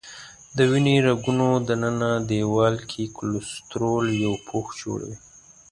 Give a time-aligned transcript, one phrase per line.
[0.55, 5.17] د وینې رګونو دننه دیوال کې کلسترول یو پوښ جوړوي.